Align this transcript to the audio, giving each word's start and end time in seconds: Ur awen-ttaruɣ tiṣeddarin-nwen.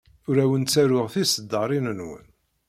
Ur 0.29 0.37
awen-ttaruɣ 0.43 1.05
tiṣeddarin-nwen. 1.13 2.27